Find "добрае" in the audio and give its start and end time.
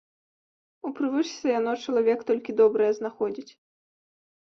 2.65-2.91